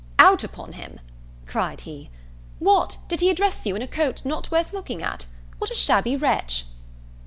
[0.17, 0.99] "Out upon him!"
[1.45, 2.09] cried he;
[2.57, 2.97] "What!
[3.07, 5.27] did he address you in a coat not worth looking at?
[5.59, 6.65] What a shabby wretch!"